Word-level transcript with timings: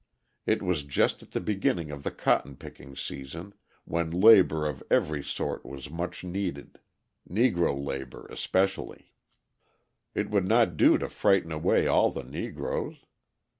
It 0.47 0.63
was 0.63 0.81
just 0.81 1.21
at 1.21 1.29
the 1.29 1.39
beginning 1.39 1.91
of 1.91 2.01
the 2.01 2.09
cotton 2.09 2.55
picking 2.55 2.95
season, 2.95 3.53
when 3.85 4.09
labour 4.09 4.65
of 4.67 4.81
every 4.89 5.23
sort 5.23 5.63
was 5.63 5.91
much 5.91 6.23
needed, 6.23 6.79
Negro 7.29 7.77
labour 7.79 8.25
especially. 8.31 9.13
It 10.15 10.31
would 10.31 10.47
not 10.47 10.75
do 10.75 10.97
to 10.97 11.07
frighten 11.07 11.51
away 11.51 11.85
all 11.85 12.09
the 12.09 12.23
Negroes. 12.23 13.05